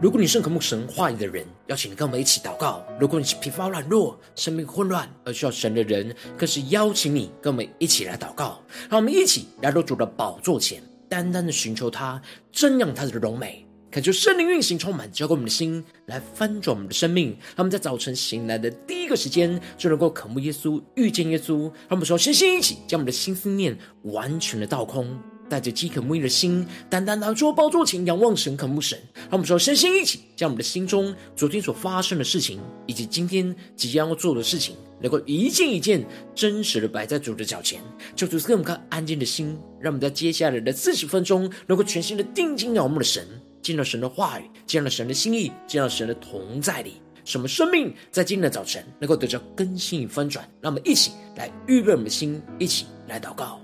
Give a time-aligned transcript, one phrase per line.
[0.00, 8.62] 如果你是渴慕神话语的人，邀请你跟我们一起祷告；如果你是疲乏软弱、生命混乱而需要神的人，更是邀请你跟我们一起来祷告。
[8.88, 12.18] 让我们一起来到主的宝座前，单单的寻求他，
[12.50, 17.36] 瞻仰他的荣美，恳求圣灵运行充满，浇灌我们的心，来翻转我们的生命。
[17.54, 21.64] 让我们在早晨醒来的第一个时间，就能够渴慕耶稣、遇见耶稣。
[21.64, 25.20] 让我们说，先先一起将我们的心思念完全的倒空。
[25.50, 28.96] 带着饥渴慕义的心，单单拿出包座前仰望神、渴慕神。
[29.14, 37.82] 让我们说，身心一起，将我们的心中昨天所发生的事情，以及今天即将要做的事情，能够一件一件真实的摆在主的脚前。
[38.14, 43.26] 求主赐我们颗安静的心，让我们在接下来的四十分钟，能够全心的定睛仰望的神，
[43.60, 50.48] 见到神的话语，见到神的心意，见到神的同在里，什么生命在今天的早晨能够得到更新与翻转。
[50.60, 53.60] 让我们一起来预备我们的心，一起来祷告。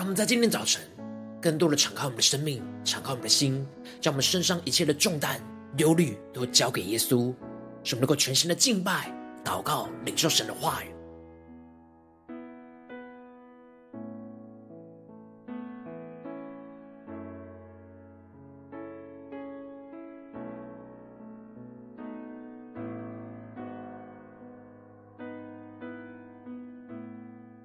[0.00, 0.80] 让我们在今天早晨，
[1.42, 3.66] 更多的敞开我们的生命，敞开我们的心，
[4.00, 5.38] 将我们身上一切的重担、
[5.76, 7.34] 忧虑都交给耶稣，
[7.84, 10.86] 使我们能够全心的敬拜、祷告、领受神的话语。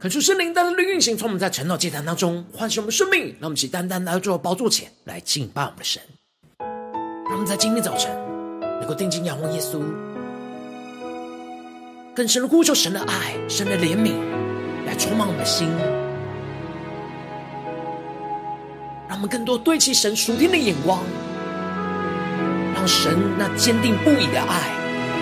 [0.06, 6.00] 恳求圣灵单单的运行，从我们在晨祷祭坛当中唤醒我们生命，让我们起单单来到宝座前来敬拜我们的神。
[6.60, 8.16] 让我们在今天早晨
[8.80, 9.82] 能够定睛仰望耶稣，
[12.16, 14.14] 更深的呼求神的爱、神的怜悯
[14.86, 15.68] 来充满我们的心，
[19.08, 21.00] 让我们更多对齐神属天的眼光，
[22.76, 24.70] 让神那坚定不移的爱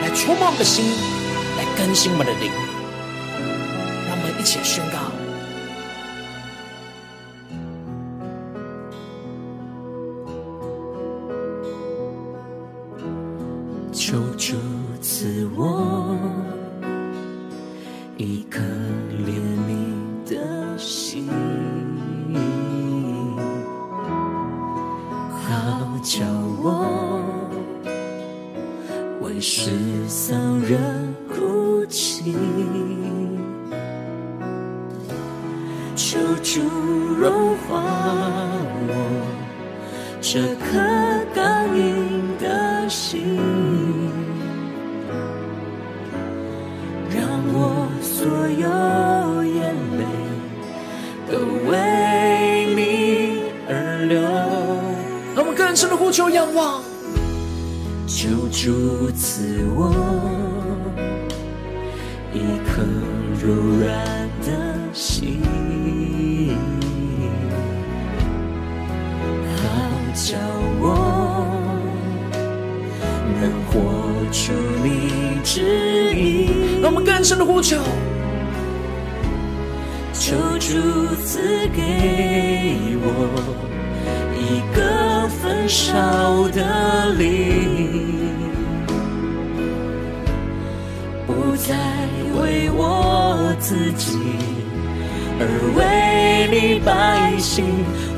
[0.02, 0.84] 来充满我们的心，
[1.58, 2.63] 来更新我们的灵。
[4.44, 5.13] 一起宣告，
[59.16, 59.92] 赐我
[62.34, 62.82] 一颗
[63.42, 63.88] 柔软
[64.42, 64.48] 的
[64.94, 65.42] 心。
[69.56, 69.62] 好
[70.14, 70.38] 叫
[70.80, 70.84] 我
[73.40, 73.72] 能活
[74.32, 74.52] 出
[74.84, 74.88] 你
[75.44, 76.20] 旨意，
[76.82, 77.78] 让我们更深的呼求，
[80.14, 80.70] 求主
[81.24, 83.08] 赐给我
[84.38, 87.43] 一个焚烧的灵，
[93.74, 94.20] 自己，
[95.40, 95.42] 而
[95.76, 95.82] 为
[96.52, 97.66] 你百姓。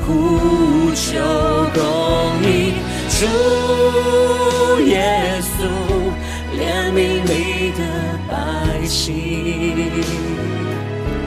[0.06, 1.16] 呼求
[1.74, 1.80] 公
[2.42, 2.74] 义，
[3.08, 3.24] 主
[4.84, 5.64] 耶稣
[6.54, 7.80] 怜悯你的
[8.28, 9.14] 百姓。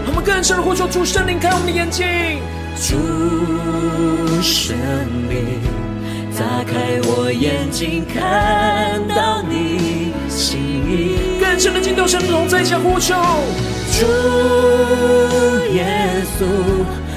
[0.06, 2.06] 我们更深的呼求主圣灵开我们的眼睛，
[2.78, 2.96] 主
[4.44, 4.78] 圣
[5.28, 5.60] 灵
[6.38, 11.29] 打开我眼睛，看到你心意。
[11.50, 13.16] 更深的敬拜圣龙在下呼求，
[13.92, 14.06] 主
[15.74, 16.46] 耶稣。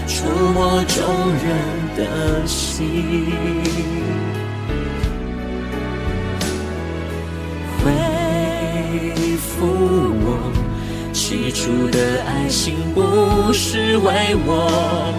[0.09, 0.25] 触
[0.55, 1.45] 摸众人
[1.97, 3.31] 的心，
[7.85, 7.93] 恢
[9.37, 9.67] 复
[10.25, 10.27] 我
[11.13, 15.13] 起初的爱心，不是为我，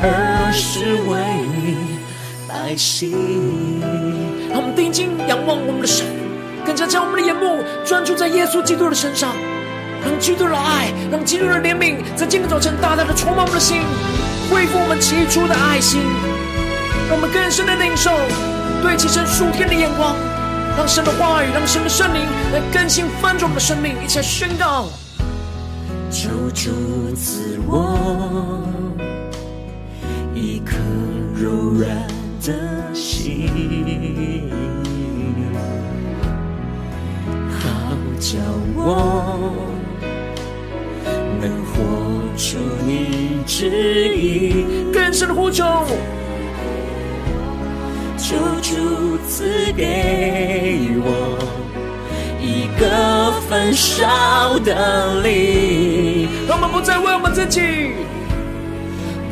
[0.00, 1.18] 而是为
[2.48, 3.10] 百姓。
[4.50, 6.06] 让我们定睛仰望我们的神，
[6.72, 9.36] 更加将我们的眼目专注在耶稣基督的身上，
[10.02, 13.82] 让基督的爱，让基督的怜悯，在今天早晨大大的充满我们的心。
[14.50, 16.00] 恢复我们起初的爱心，
[17.10, 18.10] 让我们更深的领受，
[18.80, 20.16] 对齐神属天的眼光，
[20.74, 22.22] 让神的话语，让神的圣灵
[22.54, 24.88] 来更新翻转我们的生命，一起宣告。
[26.10, 26.70] 求主
[27.14, 28.64] 赐我
[30.34, 30.78] 一颗
[31.36, 31.90] 柔软
[32.40, 33.50] 的心，
[38.22, 38.38] 叫
[38.76, 39.52] 我
[41.40, 41.82] 能活
[42.36, 44.64] 出你旨意。
[44.92, 45.64] 更深的呼求。
[48.16, 51.36] 求主赐给我
[52.40, 57.60] 一个焚烧的灵，让我们不再为我们自己，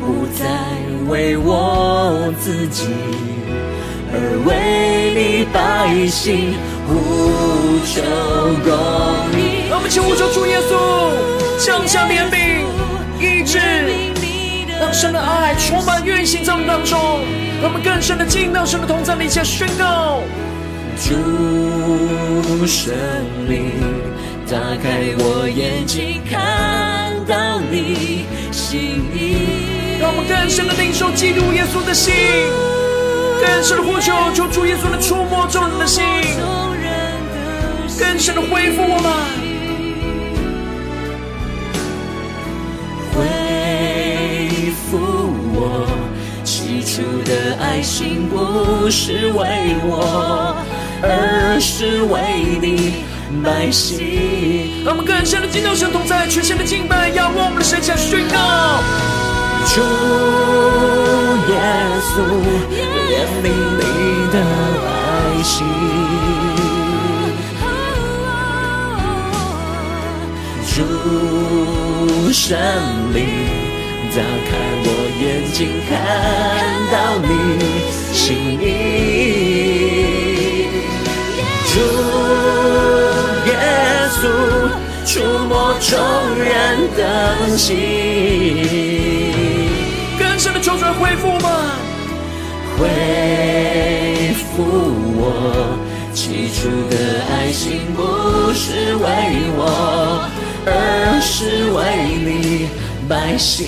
[0.01, 0.45] 不再
[1.09, 2.89] 为我自己，
[4.11, 4.51] 而为
[5.15, 6.53] 你百姓
[6.87, 8.01] 呼求
[8.63, 8.69] 公
[9.39, 9.69] 义。
[9.69, 10.71] 让我们一起呼求主耶稣，
[11.63, 12.65] 降下怜悯、
[13.19, 13.59] 医治，
[14.79, 16.99] 让神的爱充满运行在我们当中。
[17.61, 20.21] 让我们更深的进到神的同在里，下宣告。
[20.97, 22.93] 主圣
[23.47, 23.71] 灵，
[24.49, 29.99] 打开我眼睛，看到你心意。
[29.99, 32.13] 让我们更深的领受基督耶稣的心，
[33.39, 36.03] 更深的呼求，求主耶稣的触摸众人的心，
[38.01, 39.13] 更深的恢复我们，
[43.13, 44.97] 恢复
[45.53, 45.87] 我。
[46.43, 50.55] 起初的爱心不是为我，
[51.03, 53.05] 而是为你
[53.43, 54.83] 百姓。
[54.83, 58.81] 让我们更深的敬拜神同在，全心的敬拜，仰望我们的神，向宣告。
[59.67, 59.79] 主
[61.53, 61.55] 耶
[62.09, 62.17] 稣，
[63.07, 63.45] 怜悯
[63.77, 63.85] 你
[64.33, 64.35] 的
[64.81, 64.89] 百
[65.43, 65.61] 姓。
[70.67, 72.57] 主圣
[73.13, 73.19] 灵。
[74.13, 74.49] 打开
[74.83, 74.87] 我
[75.21, 75.23] 眼
[75.53, 75.89] 睛，看
[76.91, 77.29] 到你
[78.11, 78.19] 心
[78.59, 78.65] 意。
[81.71, 81.73] 主
[83.47, 83.51] 耶
[84.11, 84.21] 稣，
[85.05, 85.11] 触
[85.47, 85.89] 摸众
[86.37, 86.45] 人
[86.97, 86.99] 的
[87.57, 87.73] 心，
[90.19, 91.47] 更深的求主恢复吗？
[92.77, 92.79] 恢
[94.33, 94.43] 复
[95.15, 95.23] 我
[96.13, 96.93] 起初的
[97.31, 97.99] 爱心，不
[98.53, 99.05] 是为
[99.55, 99.61] 我，
[100.65, 101.79] 而是为
[102.23, 102.69] 你。
[103.09, 103.67] 百姓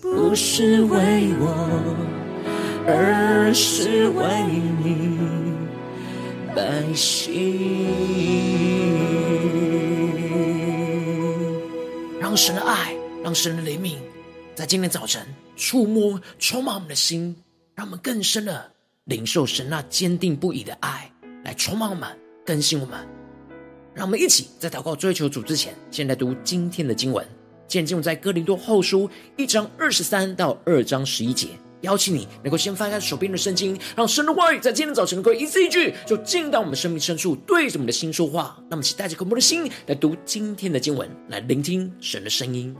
[0.00, 1.46] 不是为我，
[2.84, 4.24] 而是为
[4.82, 5.20] 你。
[6.52, 7.86] 百姓，
[12.18, 12.92] 让神的爱，
[13.22, 13.98] 让神的怜悯，
[14.56, 15.24] 在今天早晨
[15.54, 17.36] 触摸、充满我们的心，
[17.76, 18.72] 让我们更深的
[19.06, 21.12] 领受神那坚定不移的爱，
[21.44, 22.08] 来充满我们。
[22.42, 22.98] 更新我们，
[23.94, 27.22] 让我们一起在祷告追求主之前，先来读今天的经文。
[27.68, 31.48] 今天经文在哥林多后书一章二十三到二章十一节。
[31.82, 38.58] 邀请你能够先翻开手边的圣经，让神的话语在今天早晨能够一字一句，就进到我们生命深处，对着我们的心说话。
[38.70, 42.74] 那么，请带着渴慕的心来读今天的经文，来聆听神的声音。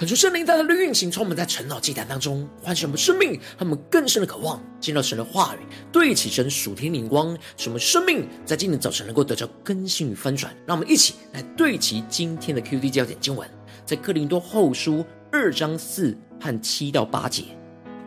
[0.00, 5.58] 恳求圣灵大大的运行，充满在晨祷祭坛当中唤醒我们生命，他们更深的渴望见到神的话语，
[5.92, 10.56] 对齐神属天灵光，使我们生命在今天早晨能够得到更新与翻转。
[10.64, 13.46] 让我们一起来对齐今天的 QD 焦点经文，
[13.84, 17.44] 在克林多后书二章四和七到八节。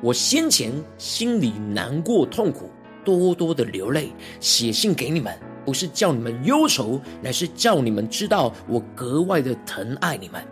[0.02, 2.72] 我先前心里难过痛苦，
[3.06, 5.32] 多多的流泪，写信给你们，
[5.64, 10.44] 不是叫你们忧愁，乃是叫你们知道我格外的疼爱你们。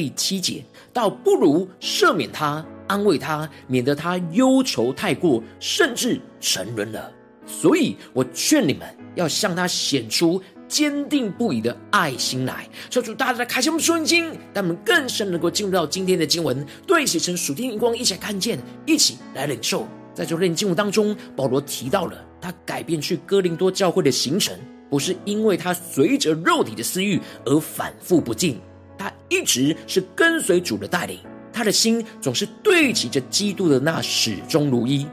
[0.00, 0.64] 第七节，
[0.94, 7.12] 倒不如赦免他，安慰他，免得他忧愁太过，甚至沉沦了。
[7.44, 12.66] 所以我劝你们要向他显出坚定不移的爱心来。
[12.88, 19.86] 求主大大的开启我们属灵经，让我们更深能够进入到今天的经文，对写成属天灵光，一起来看见，一起来领受。
[20.14, 28.58] 在昨天经文当中，保罗提到了他改变去哥林多教会的行程，不是因为他随着肉体的私欲而反复不进。
[29.00, 31.18] 他一直是跟随主的带领，
[31.50, 35.06] 他的心总是对齐着基督的那始终如一，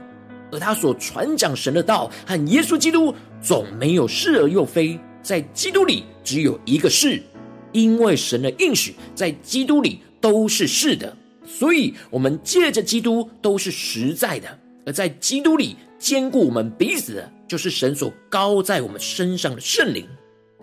[0.52, 7.24] 而他所传讲神的道和耶稣基督总没有是而又非，在基督里只有一个是，
[7.72, 11.16] 因为神的应许在基督里都是是的，
[11.46, 20.06] 所以我们借着基督都是实在的，而在基督里坚固我们彼此的，就是神所膏在我们身上的圣灵。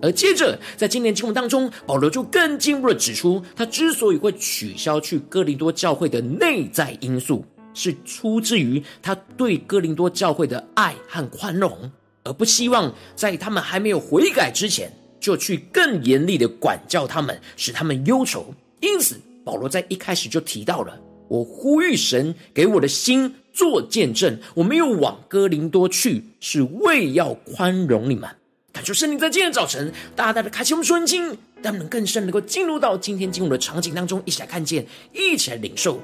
[0.03, 11.91] 而接着，在今年经文当中，保罗就更进一步的指出，他之所以会取消去哥林多教会的内在因素，是出自于他对哥林多教会的爱和宽容，
[12.25, 18.53] 而不希望在他们还没有悔改之前，就去更严厉的管教他们，使他们忧愁。
[18.81, 20.99] 因此，保罗在一开始就提到了：
[21.29, 28.29] 我呼吁神给我的心做见证，我没有往哥林多去，是为要宽容你们。
[28.75, 31.29] 感谢圣灵在今天早晨大大的开启我们属灵经，
[31.63, 36.01] 让我们更深能够进入到今天经文的场景当中，一起来看见，一起来领受。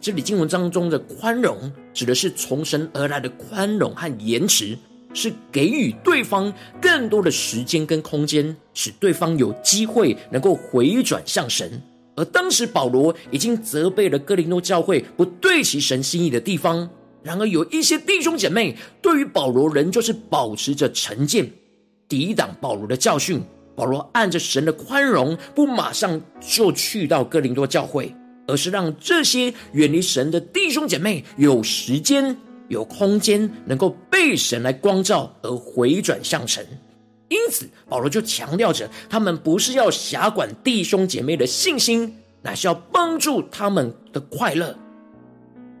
[0.00, 4.76] 这里经文当中的宽容，指的是从神而来的宽容和延迟，
[5.12, 6.50] 是给予对方
[6.80, 11.78] 更多的时间跟空间，使对方有机会能够回转向神。
[12.16, 16.88] 而当时保罗已经责备了哥林多教会不对其神心意的地方，
[17.22, 21.52] 然而有一些弟兄姐妹对于保罗仍旧是保持着成见。
[22.14, 23.42] 抵挡保罗的教训，
[23.74, 28.14] 保罗按着神的宽容，不马上就去到哥林多教会，
[28.46, 32.36] 而是让这些远离神的弟兄姐妹有时间、
[32.68, 36.64] 有空间，能够被神来光照而回转向神。
[37.26, 44.78] 因此，保罗就强调着，他们不是要辖管弟兄姐妹的信心，乃是要帮助他们的快乐，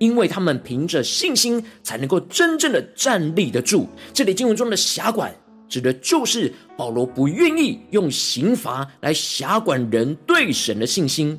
[0.00, 3.86] 因为他们凭着信心才能够真正的站立得住。
[4.12, 5.32] 这里经文中的辖管。
[5.68, 11.38] 指的就是保罗不愿意用刑罚来辖管人对神的信心。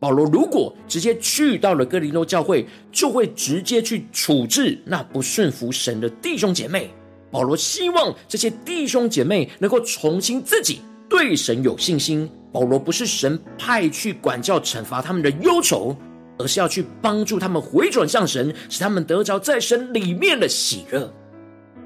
[0.00, 6.90] 保罗如果直接去到了哥林多教会，就会直接去处置那不顺服神的弟兄姐妹。
[7.30, 12.30] 保罗希望这些弟兄姐妹能够重新自己对神有信心。
[12.52, 15.96] 保罗不是神派去管教惩罚他们的忧愁，
[16.38, 21.12] 而是要去帮助他们回转向神，使他们得着在神里面的喜乐。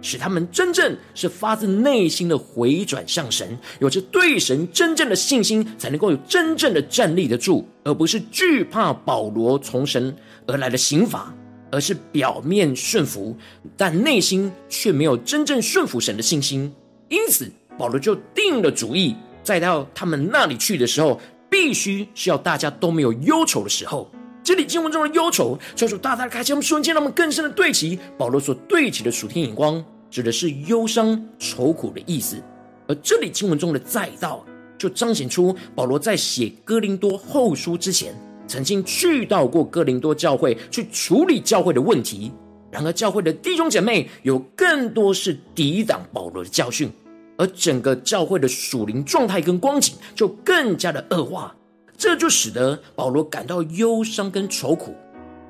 [0.00, 10.14] 使他们真正是发自内心的回转向神，有着对神真正的信心，才能够有真正的站立得住，而不是惧怕保罗从神
[10.46, 11.34] 而来的刑罚，
[11.70, 13.36] 而是表面顺服，
[13.76, 16.72] 但内心却没有真正顺服神的信心。
[17.08, 24.10] 因此，保罗就定了主意，在到他们那里去的时候，必须是要大家都没有忧愁的时候。
[24.48, 32.42] 这里经文中的忧愁，求主大大的开启我们瞬间，让我们更深的对齐保罗所对齐的属天眼光，指的是忧伤、愁苦的意思。
[32.86, 34.42] 而这里经文中的再道，
[34.78, 38.14] 就彰显出保罗在写哥林多后书之前，
[38.46, 42.32] 曾经去到过哥林多教会去处理教会的问题。
[42.70, 46.90] 然而，教会的弟兄姐妹有更多是抵挡保罗的教训，
[47.36, 51.54] 而整个教会的属灵状态跟光景就更加的恶化。
[51.98, 54.94] 这就使得保罗感到忧伤跟愁苦，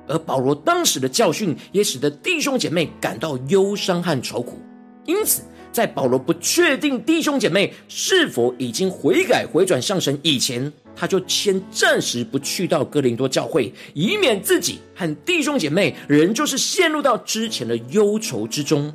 [0.07, 4.59] 而保罗当时的教训也使得弟兄姐妹感到忧伤和愁苦。
[5.05, 18.91] 因此，在保罗不确定弟兄姐妹是否已经悔改回转向神以前，他就先暂时不去到哥林多教会，以免自己和弟兄姐妹仍旧是陷入到之前的忧愁之中。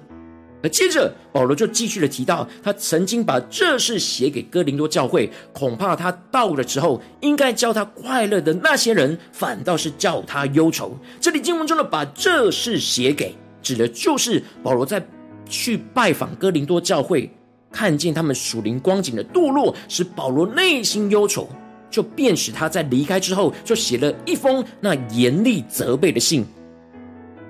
[0.64, 10.98] 而接着，保罗就继续的提到，他曾经把这事写给哥林多教会，恐怕他到了之后，应该叫他快乐的那些人，反倒是叫他忧愁。
[11.20, 15.06] 这里经文中的“把这事写给”，指的就是保罗在
[15.46, 17.30] 去拜访哥林多教会，
[17.70, 21.46] 看见他们属灵光景的堕落，使保罗内心忧愁，
[21.90, 26.42] 就便使他在离开之后，就写了一封那严厉责备的信。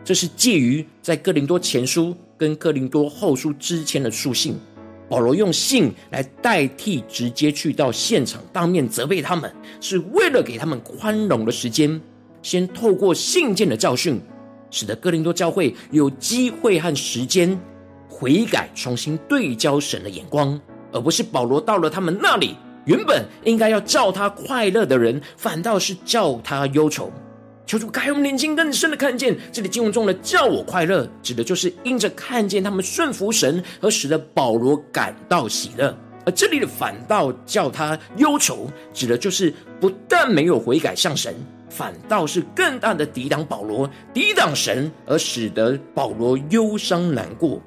[0.03, 4.55] 这是介于在哥林多前书跟哥林多后书之前的书信。
[5.09, 11.99] 保罗用信来代替直接去到现场当面责备他们，是为了给他们宽容的时间，
[12.43, 14.21] 先透过信件的教训，
[14.71, 17.59] 使得哥林多教会有机会和时间
[18.11, 20.61] 悔改，重新对焦神的眼光，
[20.93, 27.11] 而不是保罗到了他们那里，原本应该要叫他快乐的人，反倒是叫他忧愁。
[27.67, 35.95] 求主开我们眼睛，更深的看见，这里经文中的“叫我快乐”，指的就是因着看见他们顺服神，而使得保罗感到喜乐；
[36.27, 41.35] 而这里的反倒叫他忧愁，指的就是不但没有悔改向神，
[41.71, 47.63] 反倒是更大的抵挡保罗、抵挡神，而使得保罗忧伤难过。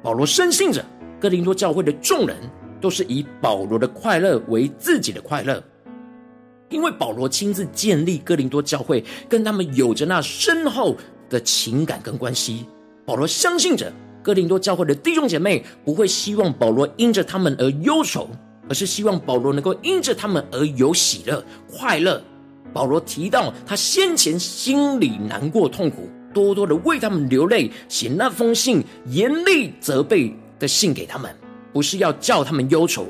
[0.00, 0.84] 保罗深信着
[1.20, 2.36] 哥林多教会的众人
[2.80, 5.60] 都是以保罗的快乐为自己的快乐。
[6.74, 10.96] 因为保罗亲自建立哥林多教会，跟他们有着那深厚
[11.30, 12.66] 的情感跟关系。
[13.06, 13.92] 保罗相信着
[14.24, 18.28] 哥林多教会的弟兄姐妹不会希望保罗因着他们而忧愁，
[18.68, 22.20] 而是希望保罗能够因着他们而有喜乐、快乐。
[22.72, 31.32] 保罗提到他先前心里难过、痛苦，多多的为他们流泪，写那封信严厉责备的信给他们，
[31.72, 33.06] 不是要叫他们忧愁。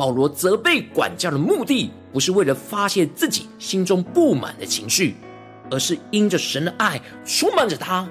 [0.00, 5.14] 保罗责备管教的目的，不是为了发泄自己心中不满的情绪，
[5.70, 8.08] 而是因着神的爱充满着他，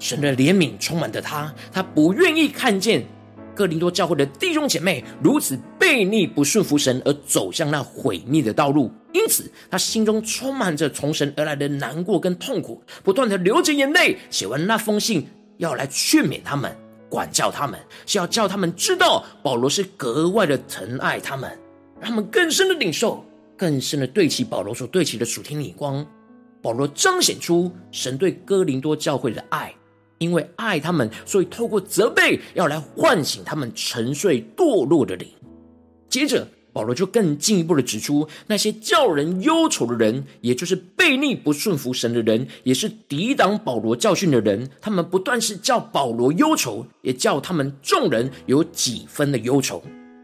[0.00, 1.54] 神的怜悯充满着他。
[1.72, 3.04] 他不愿意看见
[3.54, 8.90] 哥林多教会的弟兄姐妹如此悖逆不顺服神，而走向那毁灭的道路。
[9.12, 16.76] 因此，他心中充满着从神而来的难过跟痛苦，不断的流着眼泪，写完那封信，要来劝勉他们、
[17.10, 21.50] 管教他们，是要叫他们知道保罗是格外的疼爱他们，
[22.00, 23.22] 让他们更深的领受。
[23.58, 26.06] 更深的对齐保罗所对齐的属天眼光，
[26.62, 29.74] 保罗彰显出神对哥林多教会的爱，
[30.16, 35.28] 因为爱他们，所以透过责备要来唤醒他们沉睡堕落的灵。
[36.08, 49.82] 接着，保罗就更进一步的指出，那些叫人忧愁的人，也就是悖逆不顺服神的人，也是抵挡保罗教训的人，他们不断是叫保罗忧愁，也叫他们众人有几分的忧愁。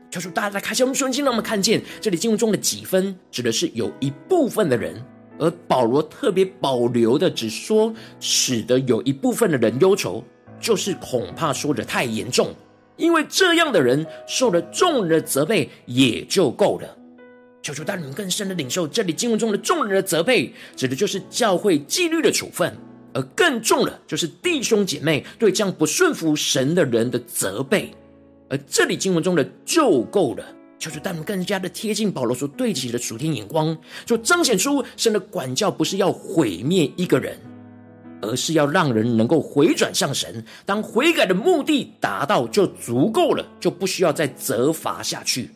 [0.08, 5.04] 求主大家来开启我们瞬间，让我们看见这里经文中的几分，指的是有一部分的人，
[5.38, 10.24] 而保罗特别保留的只说使得有一部分的人忧愁，
[10.60, 12.54] 就是恐怕说的太严重，
[12.96, 16.96] 因为这样的人受了众人的责备也就够了。
[17.62, 22.72] 求主带你们更深的领受，这里经文中的众人的责备，指的就是教会纪律的处分，
[23.12, 27.92] 而更重的就是弟兄姐妹对这样不顺服神的人的责备。
[28.48, 30.44] 而这里经文中的就够了，
[30.78, 37.36] 就是带我们更加的贴近保罗所对齐的主天眼光，就彰显出神的管教不是要毁灭一个人，
[38.26, 40.44] 而是要让人能够回转向神。
[40.64, 45.50] 当悔改的目的达到，就足够了，就不需要再责罚下去。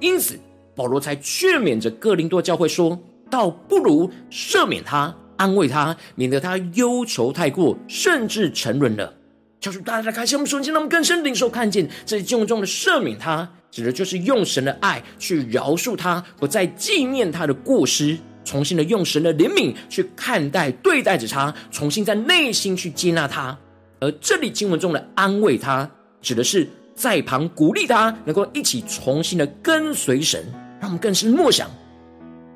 [0.00, 0.38] 因此，
[0.74, 2.98] 保罗才劝勉着哥林多教会说
[3.30, 9.14] ：“倒不如赦免他，安慰他，免得他忧愁太过，甚至沉沦了。”
[9.60, 23.56] 求主大家开心我们瞬间，让我们更深领受看见，这经文中的赦免他，指的就是用神的爱去饶恕他，不再纪念他的过失，重新的用神的怜悯去看待、对待着他，重新在内心去接纳他。
[24.00, 25.88] 而这里经文中的安慰他，
[26.20, 30.44] 指的是在旁鼓励他，能够一起重新的跟随神，
[30.80, 31.70] 让我们更深默想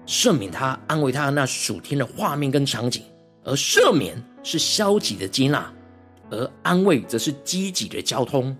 [0.06, 3.02] 赦免他、安慰他那属天的画面跟场景。
[3.44, 5.72] 而赦免是消极的接纳。
[6.28, 8.56] 而安慰则是积极的交通。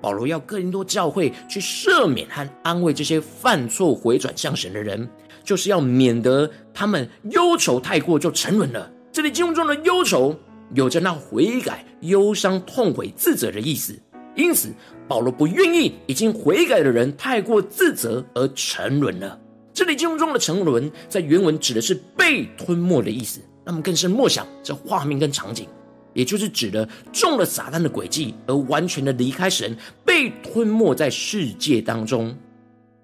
[0.00, 5.08] 保罗要哥林多教会去赦免和安慰这些犯错回转向神的人，
[5.48, 8.92] 就是要免得他们忧愁太过就沉沦了。
[9.10, 10.38] 这里经文中的忧愁，
[10.74, 13.98] 有着那悔改、忧伤、痛悔、自责的意思。
[14.36, 14.68] 因此，
[15.08, 19.40] 保罗不愿意已经悔改的人太过自责而沉沦了。
[19.72, 23.40] 这里经文中的沉沦，在原文指的是被吞没的意思。
[23.64, 25.66] 那么更深默想这画面跟场景。
[26.12, 32.36] 也就是指的中了撒旦的诡计，而完全的离开神，被吞没在世界当中。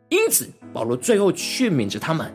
[0.08, 2.32] 因此，保罗最后劝勉着他们，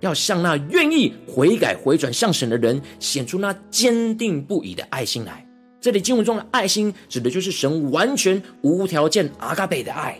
[0.00, 5.44] 要向那愿意悔改回转向神的人，显出那坚定不移的爱心来。
[5.80, 10.18] 这里经文中的爱心，指的就是神完全无条件阿嘎贝的爱。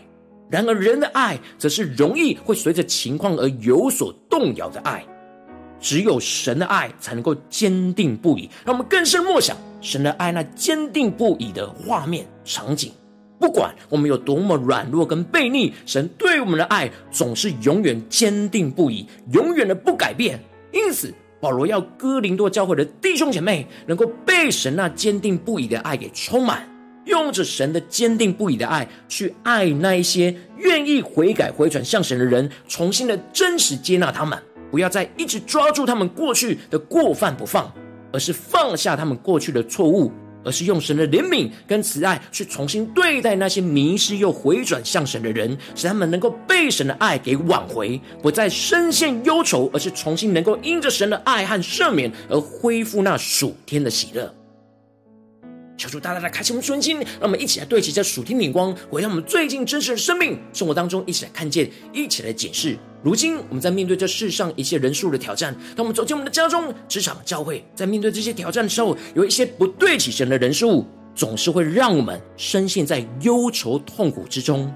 [0.49, 5.05] 然而，人的爱则是容易会随着情况而有所动摇的爱。
[5.79, 12.91] 只有神的爱才能够坚定不移，让我们更深默想神的爱那坚定不移的画面场景。
[13.39, 20.39] 不管我们有多么软弱跟悖逆，神对我们的爱总是永远坚定不移，永远的不改变。
[20.71, 26.67] 因此，保罗要哥林多教会的弟兄姐妹能够被神那坚定不移的爱给充满，
[27.05, 34.37] 用着神的坚定不移的爱去爱那一些愿意悔改回转向神的人，重新的真实接纳他们，
[34.69, 37.71] 不要再一直抓住他们过去的过犯不放，
[38.11, 40.11] 而是放下他们过去的错误。
[40.49, 54.38] 而是用神的怜悯跟慈爱去重新对待那些迷失又回转向神的人，使他们能够被神的爱给挽回，不再深陷忧愁，而是重新能够因着神的爱和赦免而恢复那属天的喜乐。
[55.79, 62.77] 求主大大的开启我们的心，让我们一起来对齐这属天的眼光，回到我们最近真实的生命生活当中，一起来看见，一起来检视。
[63.01, 74.69] 如今我们在面对这世上一切人数的挑战，当我们走进我们的家中、职场、教会，在面对这些挑战的时候，有一些不对齐神的人数，总是会让我们深陷在忧愁痛苦之中。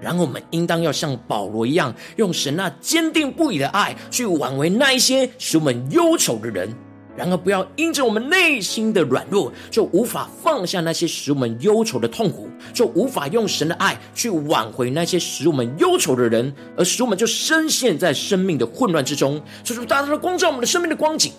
[0.00, 6.68] 然后我们应当要像保罗一样，用神那坚定不移的爱去挽回那一些使我们忧愁的人。
[7.14, 19.38] 然而，不要因着我们内心的软弱，就无法放下那些使我们忧愁的痛苦，就无法用神的爱去挽回那些使我们忧愁的人，而使我们就深陷在生命的混乱之中。
[19.62, 21.32] 求主大大的光照我们的生命的光景，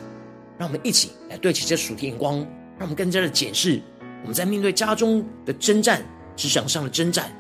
[0.59, 2.37] 让我们一起来对齐这属天眼光，
[2.77, 3.81] 让我们更加的检视
[4.21, 6.05] 我们在面对家中的征战、
[6.35, 7.35] 职场上的征战、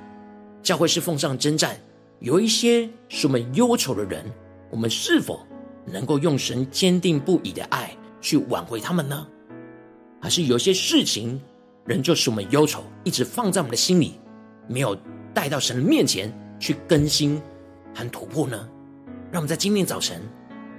[0.63, 1.77] 教会侍奉上的征战，
[2.19, 4.25] 有一些使我们忧愁的人，
[4.71, 5.45] 我们是否
[5.85, 7.95] 能够用神坚定不移的爱？
[8.23, 9.27] 去挽回他们呢？
[10.21, 11.39] 还是有些事情
[11.85, 14.13] 仍旧使我们忧愁，一直放在我们的心里，
[14.67, 14.97] 没有
[15.33, 17.39] 带到神的面前去更新
[17.93, 18.67] 和突破呢？
[19.29, 20.21] 让我们在今天早晨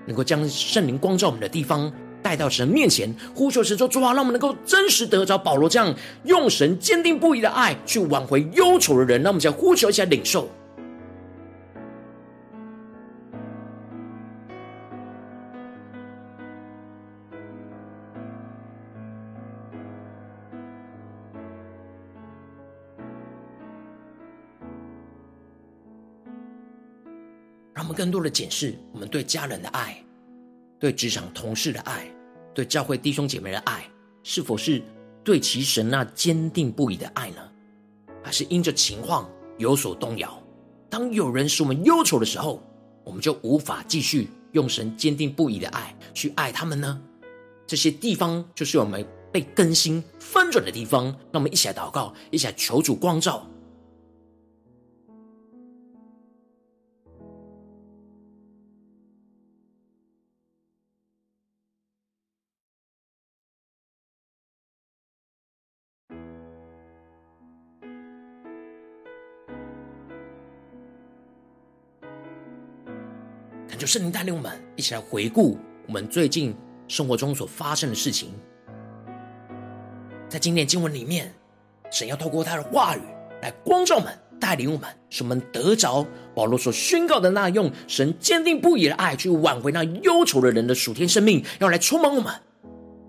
[0.07, 10.49] 能够将圣灵光照我们的地方带到神面前，呼求神说：“主啊，让我们能够真实得着保罗这样用神坚定不移的爱去挽回忧愁的人。”让我们再呼求一下，领受。
[27.95, 29.97] 更多的检视我们对家人的爱，
[30.79, 32.07] 对职场同事的爱，
[32.53, 33.85] 对教会弟兄姐妹的爱，
[34.23, 34.83] 是否是
[35.23, 37.39] 对其神那坚定不移的爱呢？
[38.23, 40.43] 还是因着情况有所动摇？
[40.91, 42.63] 当有人使我们忧愁的时候，
[43.05, 47.01] 我们就无法继续用神坚定不移的爱去爱他们呢？
[47.67, 51.05] 这些地方就是我们被更新翻转的地方。
[51.05, 53.47] 让我们一起来祷告，一起来求主光照。
[73.85, 76.57] 就圣灵带领我们一起来回顾我们最近
[76.89, 78.31] 生活中所发生的事情。
[80.27, 81.31] 在今天经文里面，
[81.91, 83.01] 神要透过他的话语
[83.43, 92.33] 来光照我们，带领我们，使我们得着保罗所宣告的那用神坚定不移的爱去挽回那忧愁的人的属天生命，要来充满我们。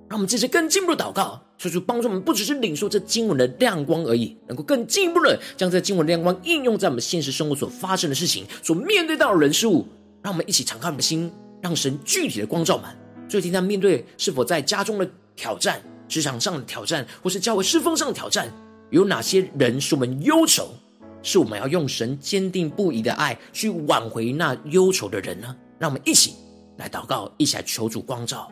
[0.10, 9.88] 让我们这次更进一步的祷告，求主帮助我们，不只是领受这经文的亮光而已，能够更进一步的将这经文亮光应用在我们现实生活所发生的事情，所面对到的人事物。
[10.26, 12.98] 让我们一起敞开我们的心，让神具体的光照满。
[13.30, 18.52] 最近在面对是否在家中的挑战、职场上的挑战，或是教会侍奉上的挑战，
[18.90, 20.70] 有哪些人是我们忧愁？
[21.22, 25.56] 是我们要用神坚定不移的爱去挽回那忧愁的人呢？
[25.78, 26.34] 让我们一起
[26.78, 28.52] 来祷告，一起来求主光照。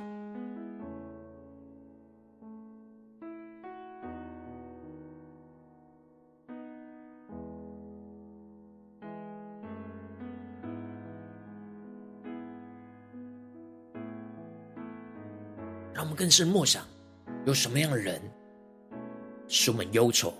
[16.03, 16.85] 让我们更深默想，
[17.45, 18.21] 有什么样的人
[19.47, 20.33] 使我们忧愁，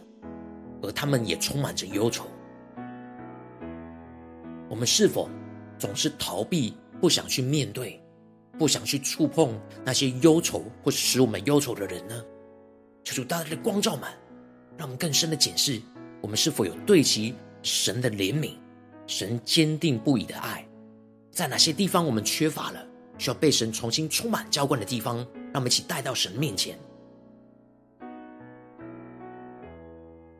[0.81, 2.25] 而他们也充满着忧愁。
[4.67, 5.29] 我们是否
[5.79, 7.97] 总是逃避，不想去面对，
[8.59, 12.21] 不想去触碰那些忧愁或使我们忧愁的人呢？
[13.05, 14.11] 求主大大的光照们，
[14.77, 15.81] 让我们更深的检视，
[16.19, 18.51] 我们是否有对齐神的怜悯、
[19.07, 20.67] 神坚定不移的爱，
[21.31, 22.85] 在哪些地方我们缺乏了，
[23.17, 25.25] 需要被神重新充满浇灌的地方。
[25.53, 26.77] 让我们一起带到神面前。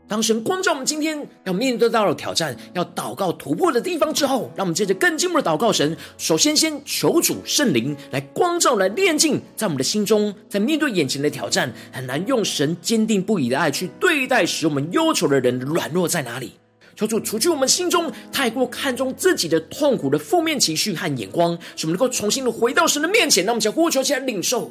[0.06, 5.98] 当神光照我们今天要面对到的挑战，要祷告突破的地方之后，让我们接着更进一步的祷告神。
[6.18, 16.54] 首先，先求主圣灵来光照、来炼净，在我们的心中，在面对眼前的挑战，很难用神坚定不移的爱去对待使我们忧愁的人软弱在哪里？
[16.96, 23.44] 求主除去我们心中太过看重自己的痛苦的负面情绪和眼光，使我们能够重新的回到神的面前。
[23.46, 24.70] 让我们将呼求起来领受。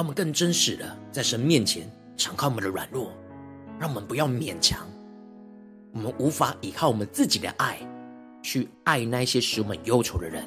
[0.00, 1.86] 让我们更真实的在神面前
[2.16, 3.12] 敞开我们的软弱，
[3.78, 4.88] 让我们不要勉强，
[5.92, 7.78] 我们无法依靠我们自己的爱
[8.42, 10.42] 去爱那些使我们忧愁的人。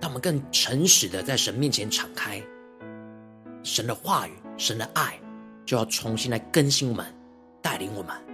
[0.00, 2.42] 让我们更诚实的在神面前敞开，
[3.62, 5.16] 神的话语、神的爱
[5.64, 7.06] 就要重新来更新我们，
[7.62, 8.29] 带领我们。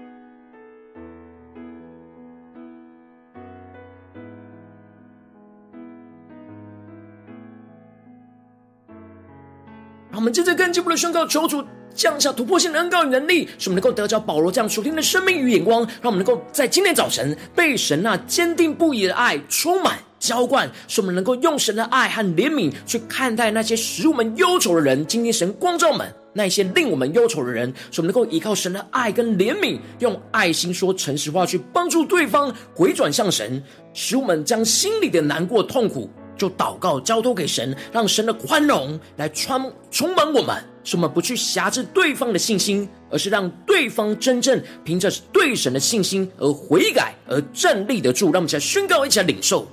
[10.27, 25.07] 我们接着更进一步的宣告，求主降下突破性的恩膏与能力，使我们能够得着保罗这样属天的生命与眼光，让我们能够在今天早晨被神那坚定不移的爱充满浇灌，使我们能够用神的爱和怜悯去看待那些使我们忧愁的人。
[25.07, 33.63] 今天神光照我们，那些令我们忧愁的人，使我们能够依靠神的爱跟怜悯，用爱心说诚实话，去帮助对方回转向神，
[33.95, 36.11] 使我们将心里的难过痛苦。
[36.37, 48.27] 就祷告交托给神，让神的宽容来充充满我们，使我们不去辖制对方的信心，而是让对方真正凭着对神的信心而悔改而站立得住。
[48.27, 49.67] 让我们一起来宣告，一起来领受，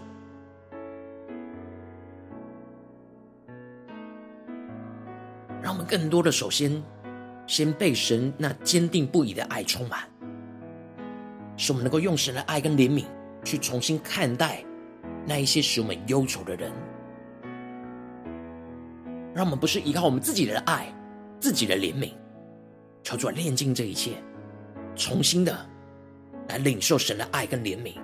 [5.62, 6.82] 让我们更多的首先
[7.46, 10.00] 先被神那坚定不移的爱充满，
[11.58, 13.04] 使我们能够用神的爱跟怜悯
[13.44, 14.64] 去重新看待。
[15.26, 16.72] 那一些使我们忧愁的人，
[19.34, 20.94] 让我们不是依靠我们自己的爱、
[21.40, 22.12] 自己的怜悯，
[23.04, 24.12] 求主炼净这一切，
[24.96, 25.58] 重新的
[26.50, 28.03] 来领受神的爱跟怜悯。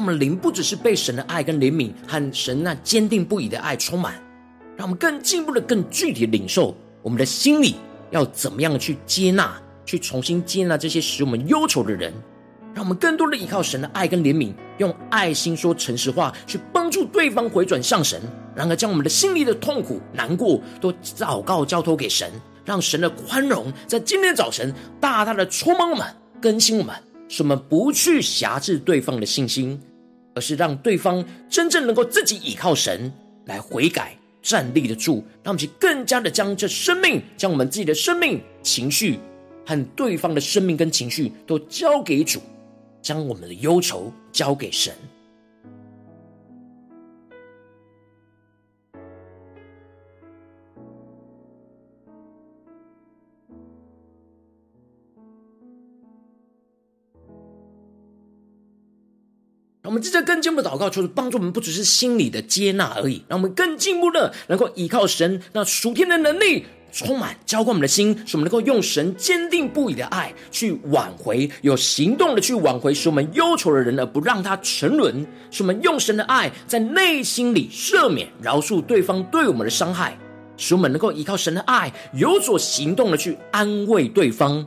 [0.00, 4.14] 让我们灵不只是被神的爱跟怜悯和神那坚定不移的爱充满，
[4.74, 7.74] 让我们更进一步的、更具体的领受我们的心里
[8.10, 12.14] 要怎么样去接纳、去重新接纳这些使我们忧愁的人，
[12.72, 18.22] 让我们更多的依靠神的爱跟怜悯，用爱心说诚实话，去帮助对方回转向神，
[18.56, 22.32] 然而将我们的心里的痛苦、难过都祷告交托给神，
[22.64, 26.06] 让神的宽容在今天早晨大大的充满我们、
[26.40, 26.94] 更新我们。
[27.32, 29.80] 使我们不去辖制对方的信心，
[30.34, 33.12] 而是让对方真正能够自己倚靠神
[33.46, 39.18] 来悔改、站立得住，让我们更加的将这生命、将我们自己的生命、情绪
[39.66, 42.40] 和对方的生命跟情绪都交给主，
[43.02, 44.92] 将我们的忧愁交给神。
[59.90, 75.26] 我们接着更进一步祷告，求主帮助我们，不只是心里的接纳而已，让我们更进一步的能够依靠神那属天的能力，充满浇灌我们的心，使我们能够用神坚定不移的爱去挽回，有行动的去挽回使我们忧愁的人，而不让他沉沦。
[75.50, 80.16] 使我们用神的爱在内心里赦免、饶恕对方对我们的伤害，
[80.56, 84.64] 使我们能够依靠神的爱，有所行动的去安慰对方，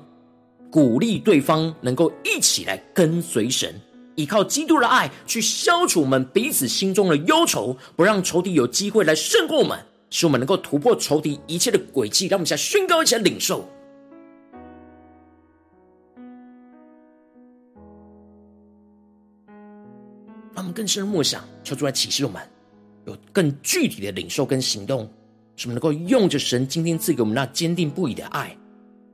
[0.69, 3.73] 鼓励对方，能够一起来跟随神。
[4.15, 12.27] 依靠基督的爱去消除我们彼此心中的忧愁，不让仇敌有机会来胜过我们，使我们能够突破仇敌一切的诡计。
[12.27, 13.67] 让我们现在宣告，一起来领受，
[20.53, 22.41] 让我们更深的默想，求主来启示我们，
[23.05, 25.09] 有更具体的领受跟行动，
[25.55, 28.55] 使我们能够用着神今天赐给我们那坚定不移的爱，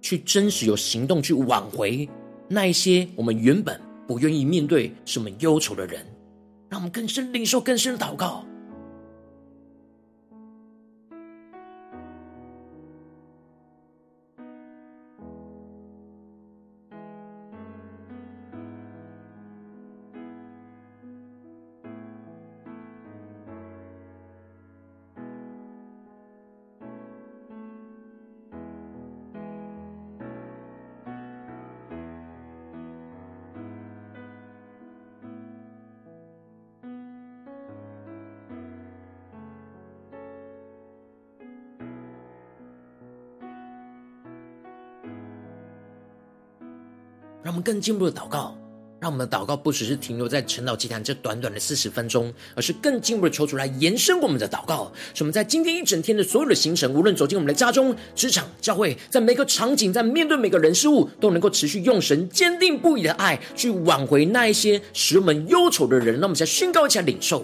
[0.02, 2.10] 去真实有行动去挽回
[2.50, 3.80] 那一些我们原本。
[4.10, 6.04] 不愿意面对什么忧愁的人，
[6.68, 8.44] 让我们更深领受、更深祷告。
[47.50, 48.56] 让我们更进一步的祷告。
[49.00, 54.92] 让我们的祷告不只是停留在晨祷祭坛这短短的四十分钟，而是更进一步的求主来延伸我们的祷告。
[55.16, 66.14] 使我们在今天一整天的所有的行程，无论走进我们的家中、职场、教会，在每个场景，在面对每个人事物，都能够持续用神坚定不移的爱去挽回那一些使我们忧愁的人。
[66.14, 67.44] 让我们再宣告一下领受。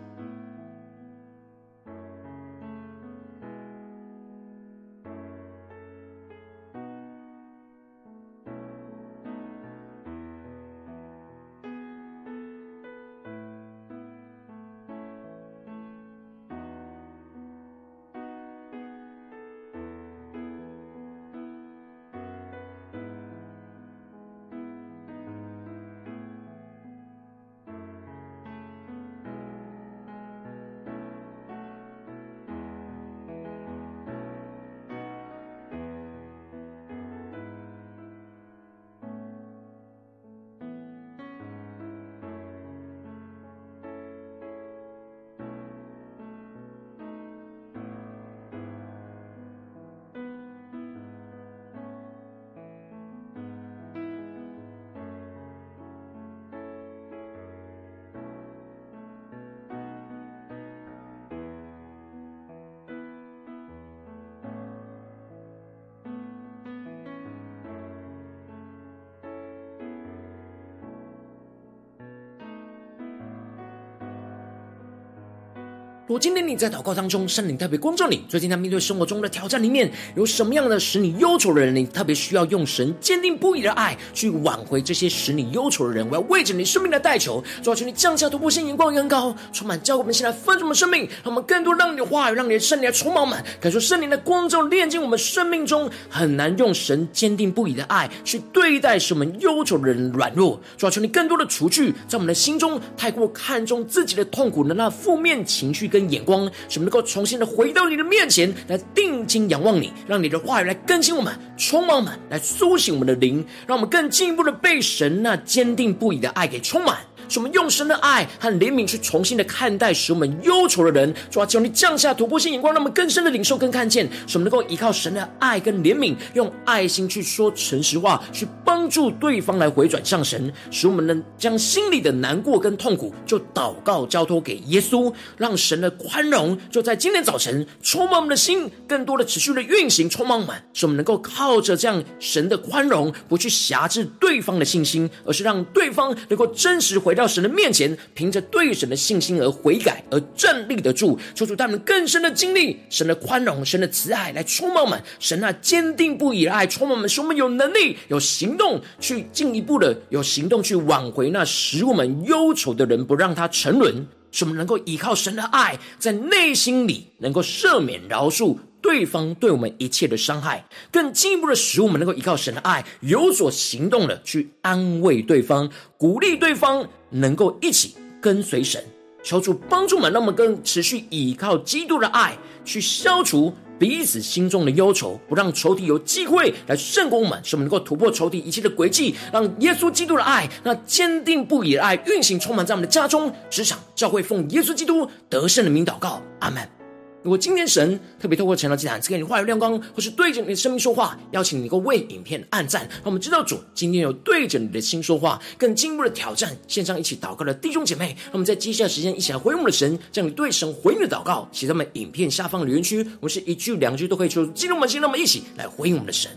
[76.11, 86.05] 果今天你在祷告当中，圣灵特别光照你，最近在面对生活中的挑战里面，有什么样的使你忧愁的人，你特别需要用神坚定不移的爱去挽回这些使你忧愁的人。
[86.09, 100.59] 我要为着你生命的代求，主要，求你降下突破性眼光，远高，充满教会我们现在丰盛的生命，让我们更多让你的话语，让你的圣灵来充满我们，感受圣灵的光照，炼净我们生命中很难用神坚定不移的爱去对待使我们忧愁的人软弱。
[100.77, 106.00] 主要，求你更多的除去在我们的心中太过看重自己的痛苦的那负面情绪跟。
[106.09, 116.97] 眼光，使我们能够重新的回到你的面前来定睛仰望你，让你的话语来更新我们，充满我们，来苏醒我们的灵，让我们更进一步的被神那坚定不移的爱给充满。
[117.31, 147.20] 使我们用神的爱和怜悯去重新的看待使我们忧愁的人，主啊，求你降下突破性眼光，让我们更深的领受、更看见，使我们能够依靠神的爱跟怜悯，用爱心去说诚实话，去帮助对方来回转向神，使我们能将心里的难过跟痛苦就祷告交托给耶稣，让神的宽容就在今天早晨充满我们的心，更多的持续的运行，充满我们，使我们能够靠着这样神的宽容，不去辖制对方的信心，而是让对方能够真实回到。
[147.21, 151.19] 到神的面前，凭着对神的信心而悔改，而站立得住。
[151.35, 154.99] 求主他们更深的经历神的宽容、神的慈爱，来充满我们。
[155.19, 164.07] 神那坚定不移的爱充满我们，使我们有能力、有行动去进一步的有行动去挽回那使我们忧愁的人，不让他沉沦。
[164.31, 168.57] 使我们能够依靠神的爱，在内心里能够赦免、饶恕。
[168.81, 175.69] 对方对我们一切的伤害，更进一步的使我们能够依靠神的爱，有所行动的去安慰对方，
[175.99, 178.83] 鼓励对方，能够一起跟随神，
[179.23, 182.35] 求主帮助我们，让我们更持续依靠基督的爱，
[182.65, 196.80] 去消除彼此心中的忧愁，不让仇敌有机会来胜过我们，使我们能够突破仇敌一切的轨迹，让耶稣基督的爱，那坚定不移的爱运行充满在我们的家中、职场、教会，奉耶稣基督得胜的名祷告，阿门。
[197.23, 216.31] 如果今天神特别透过晨祷祭坛赐给你话语亮光，或是对着你的生命说话，邀请你能够为影片按赞，让我们知道主今天有对着你的心说话，更进一步的挑战线上一起祷告的弟兄姐妹，让我们在接下来时间一起来回应我们的神，将你对神回应的祷告写在我们影片下方的留言区，我们是一句两句都可以说出激动我们的心，让我们一起来回应我们的神。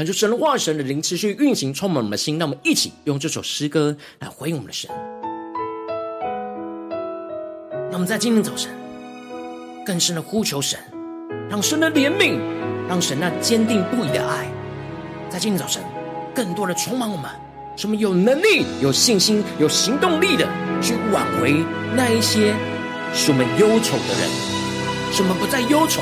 [0.00, 2.38] 感受神的话，神的灵持续运行，充满我们的心。
[2.38, 4.90] 让我们一起用这首诗歌来回应我们的神。
[7.90, 8.72] 让我们在今天早晨
[9.84, 10.80] 更深的呼求神，
[11.50, 12.38] 让神的怜悯，
[12.88, 14.46] 让神那坚定不移的爱，
[15.28, 15.82] 在今天早晨
[16.34, 17.30] 更多的充满我们，
[17.76, 20.48] 使我们有能力、有信心、有行动力的
[20.80, 21.62] 去挽回
[21.94, 22.54] 那一些
[23.12, 24.30] 使我们忧愁的人，
[25.12, 26.00] 使我们不再忧愁，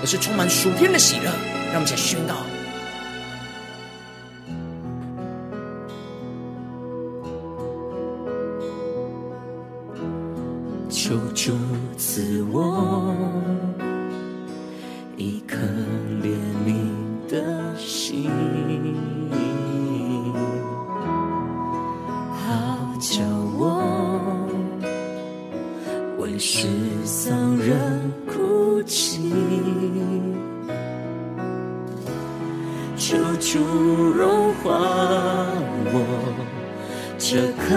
[0.00, 1.30] 而是充满属天的喜乐。
[1.72, 2.34] 让我们一起宣告。
[11.06, 11.52] 求主
[11.96, 13.14] 赐我
[15.16, 15.56] 一颗
[16.20, 16.34] 怜
[16.66, 18.28] 悯的心，
[22.32, 23.22] 好叫
[23.56, 24.48] 我
[26.18, 26.66] 为失
[27.04, 29.32] 丧人哭泣。
[32.96, 33.60] 求主
[34.12, 34.72] 融化
[35.92, 35.94] 我
[37.16, 37.76] 这颗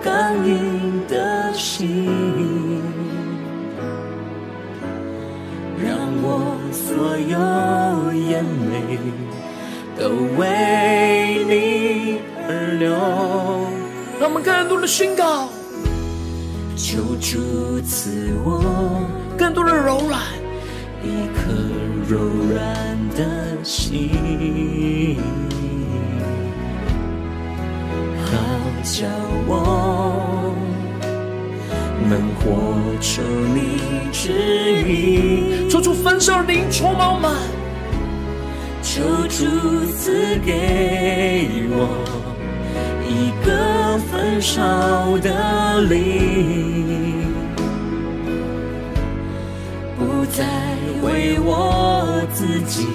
[0.00, 2.17] 刚硬的心。
[10.36, 12.90] 为你而流。
[14.20, 15.48] 让我们更多的宣告，
[16.76, 19.04] 求主赐我
[19.36, 20.20] 更多的柔软，
[21.02, 21.52] 一颗
[22.08, 22.18] 柔
[22.50, 22.58] 软
[23.16, 25.20] 的心，
[28.24, 28.32] 好
[28.82, 29.06] 叫
[29.46, 30.52] 我
[32.08, 32.42] 能活
[33.00, 33.22] 出
[33.54, 33.58] 你
[34.12, 34.32] 旨
[34.84, 35.68] 意。
[35.68, 37.30] 求主焚烧灵充满我们，
[38.82, 39.44] 求主
[39.96, 42.04] 赐给我
[43.06, 47.32] 一个焚烧的灵，
[49.98, 50.44] 不再
[51.02, 52.86] 为我自己，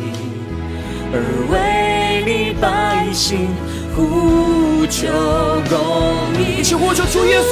[1.11, 1.15] 而
[1.51, 3.49] 为你百姓
[3.95, 5.07] 呼求
[5.69, 5.77] 公
[6.39, 6.59] 义。
[6.59, 7.51] 一起呼求主耶稣，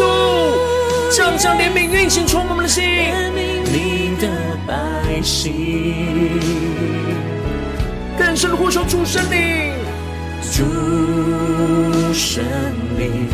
[1.16, 2.84] 将将怜悯运行充满我们的心。
[3.74, 4.28] 你的
[4.68, 5.54] 百姓，
[8.32, 9.74] 更深的呼求主圣灵，
[10.54, 10.64] 主
[12.14, 12.42] 圣
[12.98, 13.28] 灵，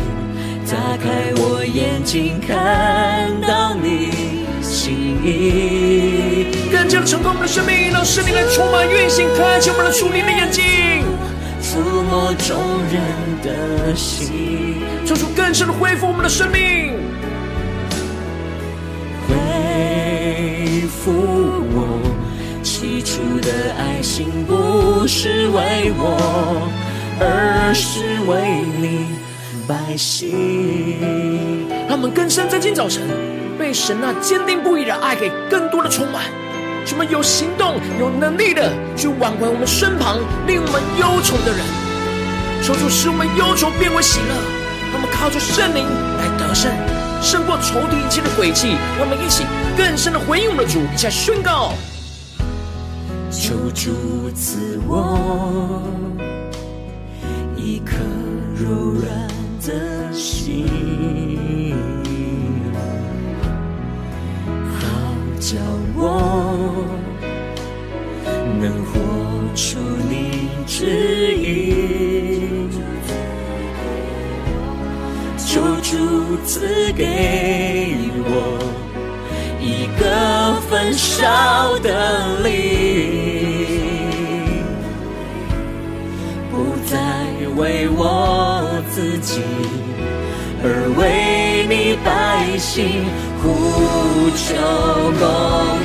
[0.66, 6.48] 打开我眼睛，看到你心意。
[6.72, 10.64] 更加的成功我们的生命，让圣灵来充满运行，开启我们的属灵的眼睛，
[11.62, 12.58] 触摸众
[12.90, 13.00] 人
[13.40, 16.92] 的心，做出更深的恢复我们的生命。
[19.28, 21.12] 恢复
[21.70, 21.97] 我
[23.08, 26.68] 出的爱心，不是为我，
[27.18, 29.06] 而是为你
[29.66, 31.66] 百姓。
[31.88, 33.00] 让我们更深在今早晨，
[33.58, 36.24] 被神那坚定不移的爱给更多的充满，
[36.84, 41.64] 使我们有行动、有能力的去挽回我们身旁令我们忧愁的人，
[42.62, 44.34] 求主使我们忧愁变为喜乐，
[44.92, 45.82] 让我们靠着圣灵
[46.18, 46.70] 来得胜。
[47.22, 49.46] 胜过仇敌一切的诡计，让我们一起
[49.78, 51.72] 更深的回应我们的主，一起来宣告：
[53.30, 55.82] 求主赐我
[57.56, 57.96] 一颗
[58.56, 59.06] 柔软
[59.62, 60.66] 的心，
[64.72, 64.80] 好
[65.38, 65.56] 叫
[65.94, 66.00] 我
[68.58, 68.98] 能活
[69.54, 71.46] 出你旨意。
[75.36, 75.96] 求主
[76.44, 77.04] 赐给
[78.24, 78.32] 我
[79.60, 80.02] 一个
[80.68, 82.87] 焚烧的灵，
[87.58, 89.42] 为我自己，
[90.62, 93.04] 而为你百姓
[93.42, 94.54] 呼求
[95.18, 95.26] 公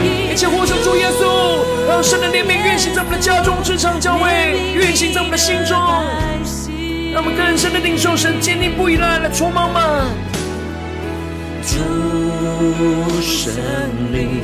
[0.05, 0.31] 义。
[0.31, 4.29] 一起呼求主耶稣，让神的怜悯运行在我们的家中、职场、教会，
[4.75, 5.75] 运行在我们的心中。
[7.11, 10.05] 让我们更深的领受神坚定不移的爱来充满吗？
[11.63, 11.77] 主
[13.21, 13.53] 神
[14.11, 14.41] 灵，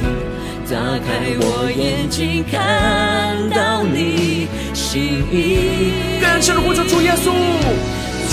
[0.70, 4.48] 打开我眼睛，看到你
[4.92, 5.94] 心意。
[6.20, 7.32] 更深的呼求主耶稣，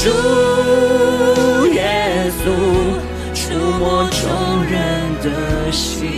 [0.03, 2.45] 主耶稣，
[3.35, 4.75] 触摸众人
[5.23, 6.09] 的心，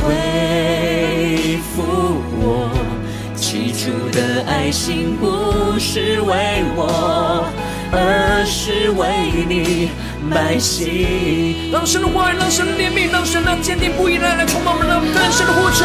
[0.00, 1.84] 恢复
[2.40, 2.42] 我。
[3.36, 7.46] 起初的爱心不是为我，
[7.92, 9.06] 而是为
[9.48, 9.88] 你
[10.30, 11.70] 百姓。
[11.72, 15.84] 让神的话语，让神的怜悯，让神那坚定不移的来充满我们，让更深的呼求。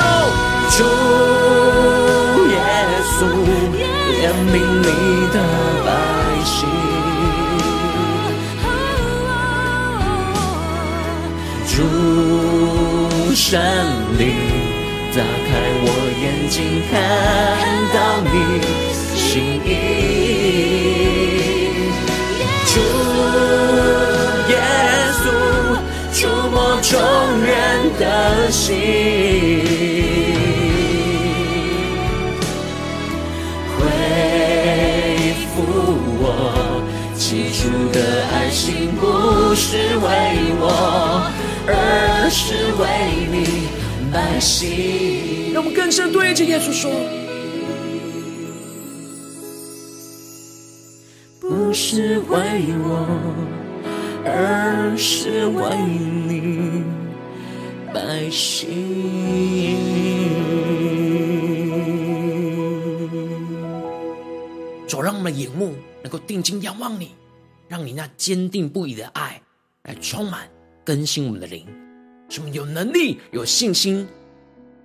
[0.76, 0.84] 主
[2.50, 2.58] 耶
[3.18, 3.26] 稣，
[4.20, 4.88] 怜悯你
[5.34, 5.36] 的
[5.86, 5.88] 百
[6.46, 6.58] 姓。
[11.68, 11.78] 主
[13.34, 13.48] 圣
[14.18, 14.22] 灵。
[15.12, 15.50] 打开
[15.82, 15.86] 我
[16.22, 16.58] 眼睛，
[16.90, 16.94] 看
[17.94, 17.98] 到
[18.32, 18.36] 你
[19.18, 19.68] 心意。
[22.68, 22.74] 主
[24.50, 24.56] 耶
[25.20, 25.24] 稣，
[26.12, 26.92] 触摸众
[27.42, 27.50] 人
[28.00, 28.68] 的心，
[33.78, 33.80] 恢
[35.54, 35.62] 复
[36.20, 36.24] 我
[37.16, 37.60] 起初
[37.94, 37.98] 的
[38.34, 40.08] 爱心，不是为
[40.60, 40.64] 我，
[41.68, 42.84] 而是为
[43.32, 43.38] 你
[44.12, 45.54] 百姓。
[45.54, 46.90] 让我们更深对着耶稣说，
[51.40, 52.38] 不是为
[52.84, 53.59] 我。
[54.32, 55.76] 而是为
[56.28, 56.84] 你
[57.94, 59.76] 百姓。
[64.88, 65.74] 主，让我们的眼目
[66.04, 67.16] 能够定睛仰望你，
[67.68, 69.42] 让你那坚定不移的爱
[69.84, 70.48] 来充满
[70.86, 71.66] 更新我们的灵，
[72.30, 74.08] 使我们有能力、有信心，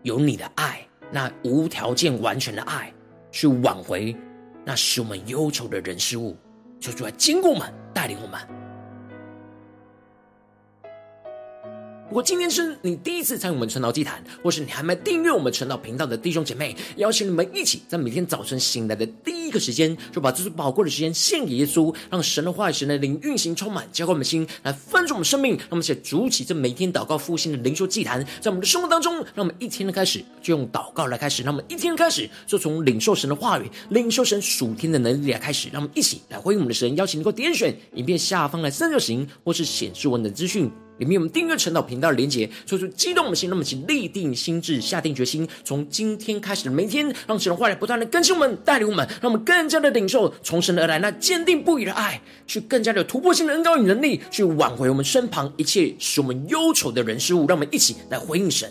[0.02, 2.92] 有你的爱，那无条件完全的爱，
[3.30, 4.16] 去挽回
[4.64, 6.36] 那使我们忧愁的人事物。
[6.80, 8.63] 求主来经过我们，带领我们。
[12.08, 25.56] 如果今天是你第一次参与我们晨祷祭坛，或是你还没订阅我们晨祷频道的弟兄姐妹，邀请你们一起在每天早晨醒来的第一个时间，就把这最宝贵的时间献给耶稣，让神的话语、神的灵运行充满，浇灌我们的心，来分盛我们生命。
[25.56, 36.94] 让我们一起筑起这每天祷告复兴的灵修祭坛，在我们的生活当中，让我们一天的开始就用祷告来开始，让我们一天的开始就从领受神的话语、领受神属天的能力来开始，让我们一起来回应我们的神。
[36.96, 40.70] 邀请你能够点选影片下方的三角形，或是显示文的资讯。
[40.98, 58.70] 里面我们订阅陈导频道的连结，说出激动我们的心，那么请立定心智，下定决心，从今天开始的每一天，让神的话语不断的更新我们，带领我们，让我们更加的领受从神而来那坚定不移的爱，去更加的有突破性的恩高与能力，去挽回我们身旁一切使我们忧愁的人事物，让我们一起来回应神。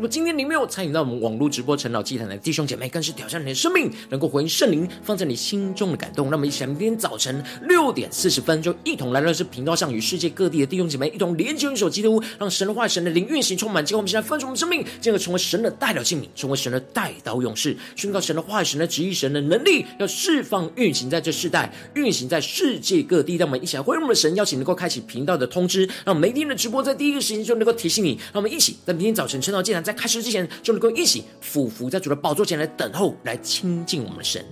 [0.00, 6.30] 如果今天你没有参与到我们网络直播晨祷祭坛的弟兄姐妹，更是挑战你的生命，能够回应圣灵放在你心中的感动。
[6.30, 13.84] 那么，一起来明天早晨六点四十分，就一同来到这频道上，与世界各地的弟兄姐妹一同连接、运手基督，让神的话、神的灵运行充满。
[13.84, 23.36] 结果我们现在分出我们生命，进而成为神的代表性命，成为神的代刀勇士，宣告神的话、神的旨意、神的能力，要释放、运行在这世代，运行在世界各地。
[23.36, 28.18] 让我们一起来回应我们的神，邀请能够开启频道的通知，让每天的直播在第一个时间就能够提醒你。
[28.32, 29.84] 让我们一起在明天早晨晨祷祭坛。
[29.89, 34.44] 在开始之前，就能够一起俯伏在主的宝座前来等候，来亲近我们的神。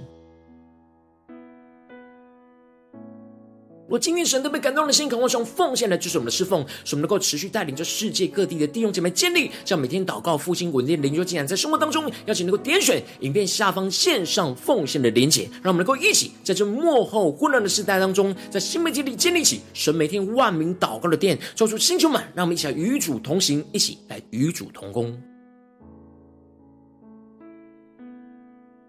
[3.90, 25.18] 我今天神都被感动的心，渴望从奉献来支持我们的侍奉，使我们能够持续带领着世界各地的弟兄姐妹建立，像每天祷告复兴稳定灵修竟然，在生活当中，邀请能够点选影片下方线上奉献的连结，让我们能够一起在这幕后混乱的时代当中，在新媒体里建立起神每天万名祷告的殿，做出星球们，让我们一起来与主同行，一起来与主同工。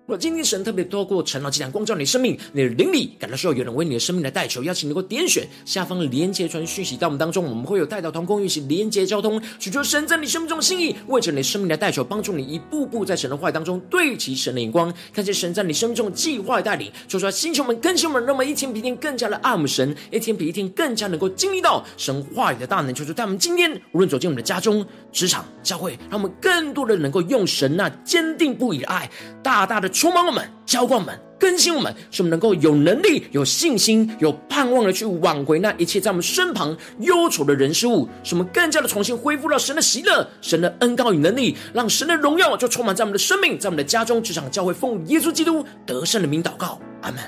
[0.10, 29.08] 若今天神特别透过陈老祭坛光照你的生命，你的灵里感到需要有人为你的生命来代求，邀请能够点选下方连接传讯息到我们当中，我们会有带到同工运行连接交通，寻求神在你生命中的心意，为着你生命来代求，帮助你一步步在神的话语当中对齐神的眼光，看见神在你生命中的计划带领，说出来星球们更新我们，让我们一天比一天更加的爱我们神，一天比一天更加能够经历到神话语的大能，求主带我们今天无论走进我们的家中、职场、教会，让我们更多的能够用神那坚定不移的爱，
[29.44, 29.88] 大大的。
[30.00, 47.20] 充满我们，浇灌我们，更新我们，使我们能够有能力、有信心、有盼望的去挽回那一切在我们身旁忧愁的人事物，使我们更加的重新恢复到神的喜乐、神的恩高与能力，让神的荣耀就充满在我们的生命，在我们的家中、职场、教会，奉耶稣基督得胜的名祷告，阿门。